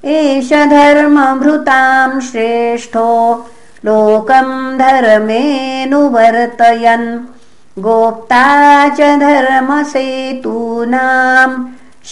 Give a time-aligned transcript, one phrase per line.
[0.05, 3.45] एष धर्मभृतां श्रेष्ठो
[3.85, 7.34] लोकं धर्मेऽनुवर्तयन्
[7.83, 8.43] गोप्ता
[8.89, 10.99] च धर्मसेतूनां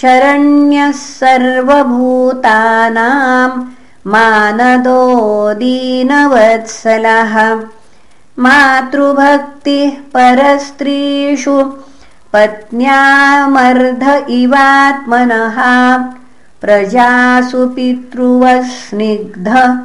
[0.00, 3.75] शरण्यः सर्वभूतानां
[4.06, 7.64] मानदो दीनवत्सलः
[8.38, 11.72] मातृभक्तिः परस्त्रीषु
[12.32, 15.58] पत्न्यामर्ध इवात्मनः।
[16.60, 19.78] प्रजासु पितृवस्निग्ध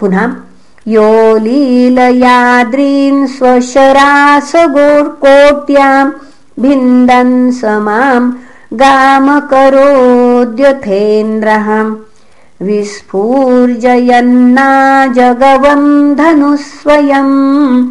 [0.00, 0.36] पुनः
[0.88, 6.12] यो लीलयाद्रीन् स्वशरासगोर्कोट्याम्
[6.60, 8.32] भिन्दन् समाम्
[8.72, 11.68] गामकरोद्यथेन्द्रः।
[12.66, 14.70] विस्फूर्जयन्ना
[15.06, 17.90] जगवम् धनुस्वयम्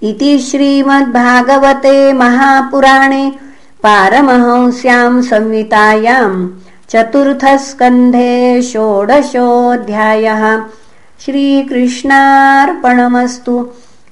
[0.04, 3.32] इति श्रीमद्भागवते महापुराणे
[3.84, 6.50] पारमहंस्याम् संवितायाम्
[6.90, 10.62] चतुर्थस्कन्धे षोडशोऽध्यायः।
[11.26, 13.68] श्रीकृष्णार्पणमस्तु।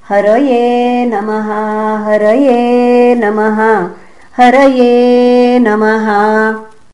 [0.10, 3.88] हरये नमः हरये नमः
[4.38, 6.08] हरये नमः